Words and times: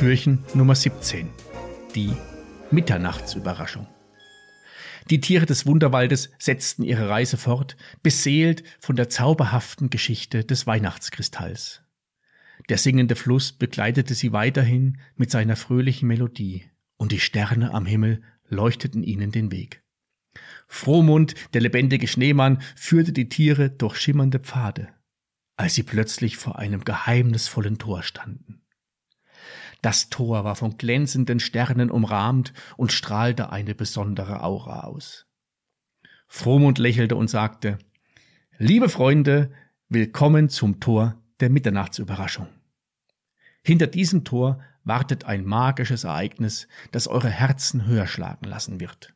Türchen 0.00 0.42
Nummer 0.54 0.74
17. 0.74 1.28
Die 1.94 2.14
Mitternachtsüberraschung. 2.70 3.86
Die 5.10 5.20
Tiere 5.20 5.44
des 5.44 5.66
Wunderwaldes 5.66 6.30
setzten 6.38 6.84
ihre 6.84 7.10
Reise 7.10 7.36
fort, 7.36 7.76
beseelt 8.02 8.62
von 8.78 8.96
der 8.96 9.10
zauberhaften 9.10 9.90
Geschichte 9.90 10.42
des 10.42 10.66
Weihnachtskristalls. 10.66 11.82
Der 12.70 12.78
singende 12.78 13.14
Fluss 13.14 13.52
begleitete 13.52 14.14
sie 14.14 14.32
weiterhin 14.32 14.96
mit 15.16 15.30
seiner 15.30 15.54
fröhlichen 15.54 16.08
Melodie, 16.08 16.64
und 16.96 17.12
die 17.12 17.20
Sterne 17.20 17.74
am 17.74 17.84
Himmel 17.84 18.22
leuchteten 18.48 19.02
ihnen 19.02 19.32
den 19.32 19.52
Weg. 19.52 19.82
Frohmund, 20.66 21.34
der 21.52 21.60
lebendige 21.60 22.08
Schneemann, 22.08 22.62
führte 22.74 23.12
die 23.12 23.28
Tiere 23.28 23.68
durch 23.68 23.98
schimmernde 23.98 24.38
Pfade, 24.38 24.88
als 25.58 25.74
sie 25.74 25.82
plötzlich 25.82 26.38
vor 26.38 26.58
einem 26.58 26.84
geheimnisvollen 26.84 27.76
Tor 27.76 28.02
standen. 28.02 28.62
Das 29.82 30.10
Tor 30.10 30.44
war 30.44 30.56
von 30.56 30.76
glänzenden 30.76 31.40
Sternen 31.40 31.90
umrahmt 31.90 32.52
und 32.76 32.92
strahlte 32.92 33.50
eine 33.50 33.74
besondere 33.74 34.42
Aura 34.42 34.80
aus. 34.80 35.26
Frohmund 36.26 36.78
lächelte 36.78 37.16
und 37.16 37.28
sagte, 37.28 37.78
Liebe 38.58 38.88
Freunde, 38.88 39.52
willkommen 39.88 40.50
zum 40.50 40.80
Tor 40.80 41.20
der 41.40 41.48
Mitternachtsüberraschung. 41.48 42.46
Hinter 43.62 43.86
diesem 43.86 44.24
Tor 44.24 44.60
wartet 44.84 45.24
ein 45.24 45.44
magisches 45.44 46.04
Ereignis, 46.04 46.68
das 46.92 47.08
eure 47.08 47.30
Herzen 47.30 47.86
höher 47.86 48.06
schlagen 48.06 48.46
lassen 48.46 48.80
wird. 48.80 49.14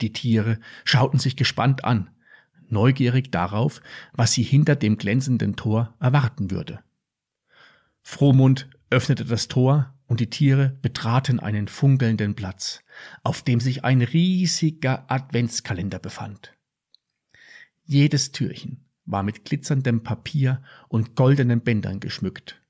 Die 0.00 0.12
Tiere 0.12 0.58
schauten 0.84 1.18
sich 1.18 1.36
gespannt 1.36 1.84
an, 1.84 2.10
neugierig 2.68 3.30
darauf, 3.30 3.80
was 4.12 4.32
sie 4.32 4.42
hinter 4.42 4.76
dem 4.76 4.98
glänzenden 4.98 5.56
Tor 5.56 5.94
erwarten 6.00 6.50
würde. 6.50 6.80
Frohmund 8.02 8.68
öffnete 8.90 9.24
das 9.24 9.48
Tor 9.48 9.94
und 10.06 10.20
die 10.20 10.30
Tiere 10.30 10.78
betraten 10.82 11.40
einen 11.40 11.68
funkelnden 11.68 12.34
Platz, 12.34 12.82
auf 13.22 13.42
dem 13.42 13.60
sich 13.60 13.84
ein 13.84 14.02
riesiger 14.02 15.10
Adventskalender 15.10 15.98
befand. 15.98 16.54
Jedes 17.84 18.32
Türchen 18.32 18.84
war 19.04 19.22
mit 19.22 19.44
glitzerndem 19.44 20.02
Papier 20.02 20.62
und 20.88 21.14
goldenen 21.14 21.60
Bändern 21.60 22.00
geschmückt. 22.00 22.60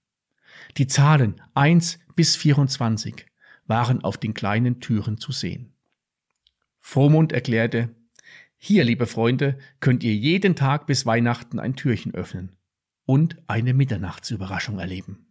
Die 0.77 0.87
Zahlen 0.87 1.41
1 1.55 1.99
bis 2.15 2.37
24 2.37 3.27
waren 3.67 4.03
auf 4.03 4.17
den 4.17 4.35
kleinen 4.35 4.81
Türen 4.81 5.19
zu 5.19 5.33
sehen. 5.33 5.73
Vormund 6.79 7.33
erklärte, 7.33 7.95
hier, 8.57 8.83
liebe 8.83 9.07
Freunde, 9.07 9.59
könnt 9.79 10.03
ihr 10.03 10.15
jeden 10.15 10.57
Tag 10.57 10.87
bis 10.87 11.07
Weihnachten 11.07 11.61
ein 11.61 11.77
Türchen 11.77 12.15
öffnen 12.15 12.57
und 13.05 13.37
eine 13.47 13.73
Mitternachtsüberraschung 13.73 14.81
erleben. 14.81 15.28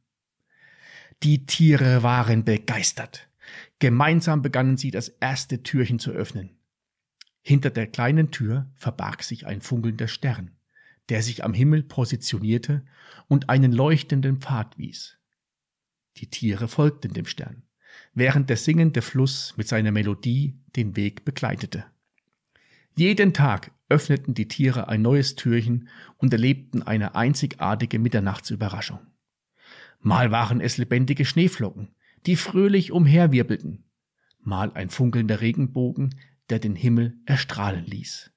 Die 1.23 1.47
Tiere 1.47 2.03
waren 2.03 2.43
begeistert. 2.43 3.27
Gemeinsam 3.79 4.43
begannen 4.43 4.77
sie 4.77 4.91
das 4.91 5.09
erste 5.09 5.63
Türchen 5.63 5.97
zu 5.97 6.11
öffnen. 6.11 6.57
Hinter 7.41 7.71
der 7.71 7.87
kleinen 7.87 8.29
Tür 8.29 8.69
verbarg 8.75 9.23
sich 9.23 9.47
ein 9.47 9.61
funkelnder 9.61 10.07
Stern, 10.07 10.51
der 11.09 11.23
sich 11.23 11.43
am 11.43 11.53
Himmel 11.53 11.81
positionierte 11.81 12.85
und 13.27 13.49
einen 13.49 13.71
leuchtenden 13.71 14.41
Pfad 14.41 14.77
wies. 14.77 15.17
Die 16.17 16.29
Tiere 16.29 16.67
folgten 16.67 17.13
dem 17.13 17.25
Stern, 17.25 17.63
während 18.13 18.49
der 18.49 18.57
singende 18.57 19.01
Fluss 19.01 19.55
mit 19.57 19.67
seiner 19.67 19.91
Melodie 19.91 20.59
den 20.75 20.95
Weg 20.95 21.25
begleitete. 21.25 21.85
Jeden 22.95 23.33
Tag 23.33 23.71
öffneten 23.89 24.33
die 24.33 24.47
Tiere 24.47 24.87
ein 24.87 25.01
neues 25.01 25.35
Türchen 25.35 25.87
und 26.17 26.33
erlebten 26.33 26.83
eine 26.83 27.15
einzigartige 27.15 27.97
Mitternachtsüberraschung. 27.99 28.99
Mal 29.99 30.31
waren 30.31 30.61
es 30.61 30.77
lebendige 30.77 31.25
Schneeflocken, 31.25 31.95
die 32.25 32.35
fröhlich 32.35 32.91
umherwirbelten, 32.91 33.85
mal 34.39 34.71
ein 34.73 34.89
funkelnder 34.89 35.41
Regenbogen, 35.41 36.15
der 36.49 36.59
den 36.59 36.75
Himmel 36.75 37.17
erstrahlen 37.25 37.85
ließ. 37.85 38.31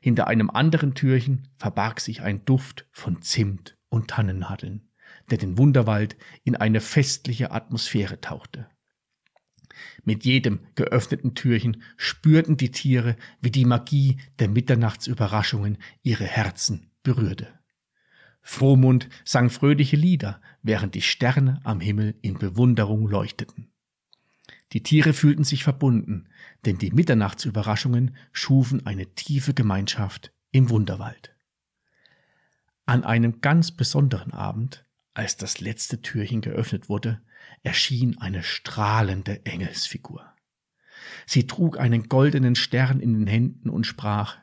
Hinter 0.00 0.28
einem 0.28 0.50
anderen 0.50 0.94
Türchen 0.94 1.48
verbarg 1.56 2.00
sich 2.00 2.22
ein 2.22 2.44
Duft 2.44 2.88
von 2.90 3.22
Zimt 3.22 3.76
und 3.88 4.08
Tannennadeln, 4.08 4.88
der 5.30 5.38
den 5.38 5.58
Wunderwald 5.58 6.16
in 6.44 6.56
eine 6.56 6.80
festliche 6.80 7.50
Atmosphäre 7.50 8.20
tauchte. 8.20 8.68
Mit 10.04 10.24
jedem 10.24 10.60
geöffneten 10.74 11.34
Türchen 11.34 11.82
spürten 11.96 12.56
die 12.56 12.70
Tiere, 12.70 13.16
wie 13.40 13.50
die 13.50 13.64
Magie 13.64 14.18
der 14.38 14.48
Mitternachtsüberraschungen 14.48 15.78
ihre 16.02 16.24
Herzen 16.24 16.90
berührte. 17.02 17.59
Frohmund 18.42 19.08
sang 19.24 19.50
fröhliche 19.50 19.96
Lieder, 19.96 20.40
während 20.62 20.94
die 20.94 21.02
Sterne 21.02 21.60
am 21.64 21.80
Himmel 21.80 22.16
in 22.22 22.38
Bewunderung 22.38 23.08
leuchteten. 23.08 23.70
Die 24.72 24.82
Tiere 24.82 25.12
fühlten 25.12 25.44
sich 25.44 25.64
verbunden, 25.64 26.28
denn 26.64 26.78
die 26.78 26.92
Mitternachtsüberraschungen 26.92 28.16
schufen 28.32 28.86
eine 28.86 29.06
tiefe 29.14 29.52
Gemeinschaft 29.52 30.32
im 30.52 30.70
Wunderwald. 30.70 31.34
An 32.86 33.04
einem 33.04 33.40
ganz 33.40 33.72
besonderen 33.72 34.32
Abend, 34.32 34.84
als 35.14 35.36
das 35.36 35.60
letzte 35.60 36.02
Türchen 36.02 36.40
geöffnet 36.40 36.88
wurde, 36.88 37.20
erschien 37.62 38.18
eine 38.18 38.42
strahlende 38.42 39.44
Engelsfigur. 39.44 40.24
Sie 41.26 41.46
trug 41.46 41.78
einen 41.78 42.08
goldenen 42.08 42.54
Stern 42.54 43.00
in 43.00 43.14
den 43.14 43.26
Händen 43.26 43.70
und 43.70 43.84
sprach 43.84 44.38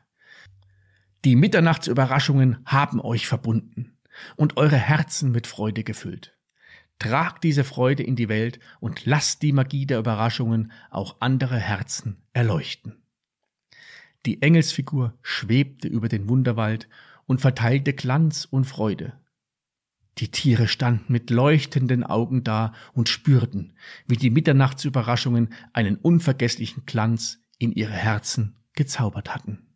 die 1.24 1.36
Mitternachtsüberraschungen 1.36 2.58
haben 2.64 3.00
euch 3.00 3.26
verbunden 3.26 3.98
und 4.36 4.56
eure 4.56 4.76
Herzen 4.76 5.32
mit 5.32 5.46
Freude 5.46 5.82
gefüllt. 5.84 6.36
Tragt 6.98 7.44
diese 7.44 7.64
Freude 7.64 8.02
in 8.02 8.16
die 8.16 8.28
Welt 8.28 8.58
und 8.80 9.04
lasst 9.06 9.42
die 9.42 9.52
Magie 9.52 9.86
der 9.86 9.98
Überraschungen 9.98 10.72
auch 10.90 11.16
andere 11.20 11.58
Herzen 11.58 12.22
erleuchten. 12.32 13.02
Die 14.26 14.42
Engelsfigur 14.42 15.16
schwebte 15.22 15.86
über 15.88 16.08
den 16.08 16.28
Wunderwald 16.28 16.88
und 17.26 17.40
verteilte 17.40 17.94
Glanz 17.94 18.44
und 18.44 18.64
Freude. 18.64 19.18
Die 20.18 20.30
Tiere 20.30 20.66
standen 20.66 21.12
mit 21.12 21.30
leuchtenden 21.30 22.02
Augen 22.02 22.42
da 22.42 22.74
und 22.92 23.08
spürten, 23.08 23.74
wie 24.06 24.16
die 24.16 24.30
Mitternachtsüberraschungen 24.30 25.54
einen 25.72 25.96
unvergesslichen 25.96 26.84
Glanz 26.86 27.38
in 27.58 27.72
ihre 27.72 27.92
Herzen 27.92 28.56
gezaubert 28.72 29.32
hatten. 29.32 29.67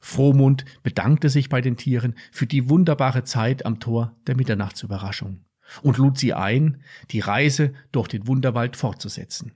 Frohmund 0.00 0.64
bedankte 0.82 1.30
sich 1.30 1.48
bei 1.48 1.60
den 1.60 1.76
Tieren 1.76 2.14
für 2.32 2.46
die 2.46 2.68
wunderbare 2.68 3.24
Zeit 3.24 3.64
am 3.66 3.80
Tor 3.80 4.16
der 4.26 4.36
Mitternachtsüberraschung 4.36 5.44
und 5.82 5.98
lud 5.98 6.18
sie 6.18 6.34
ein, 6.34 6.82
die 7.10 7.20
Reise 7.20 7.74
durch 7.92 8.08
den 8.08 8.26
Wunderwald 8.26 8.76
fortzusetzen. 8.76 9.52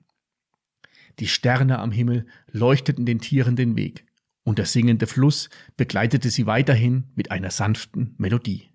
Die 1.18 1.28
Sterne 1.28 1.78
am 1.78 1.92
Himmel 1.92 2.26
leuchteten 2.50 3.06
den 3.06 3.20
Tieren 3.20 3.56
den 3.56 3.76
Weg, 3.76 4.06
und 4.42 4.58
der 4.58 4.66
singende 4.66 5.06
Fluss 5.06 5.50
begleitete 5.76 6.30
sie 6.30 6.46
weiterhin 6.46 7.10
mit 7.14 7.30
einer 7.30 7.50
sanften 7.50 8.14
Melodie. 8.18 8.70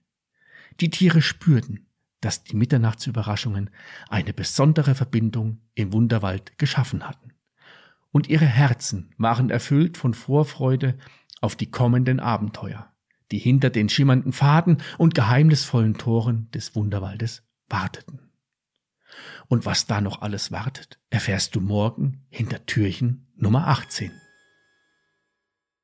Die 0.80 0.90
Tiere 0.90 1.22
spürten, 1.22 1.88
dass 2.22 2.44
die 2.44 2.56
Mitternachtsüberraschungen 2.56 3.70
eine 4.10 4.34
besondere 4.34 4.96
Verbindung 4.96 5.62
im 5.74 5.92
Wunderwald 5.92 6.58
geschaffen 6.58 7.08
hatten. 7.08 7.34
Und 8.12 8.30
ihre 8.30 8.46
Herzen 8.46 9.14
waren 9.18 9.50
erfüllt 9.50 9.98
von 9.98 10.14
Vorfreude 10.14 10.98
auf 11.46 11.56
die 11.56 11.70
kommenden 11.70 12.20
Abenteuer, 12.20 12.92
die 13.32 13.38
hinter 13.38 13.70
den 13.70 13.88
schimmernden 13.88 14.34
Pfaden 14.34 14.82
und 14.98 15.14
geheimnisvollen 15.14 15.94
Toren 15.98 16.50
des 16.52 16.76
Wunderwaldes 16.76 17.44
warteten. 17.70 18.32
Und 19.48 19.66
was 19.66 19.86
da 19.86 20.02
noch 20.02 20.24
alles 20.24 20.52
wartet, 20.52 21.00
erfährst 21.12 21.56
du 21.56 21.62
morgen 21.62 22.26
hinter 22.30 22.66
Türchen 22.66 23.28
Nummer 23.36 23.68
18. 23.68 24.12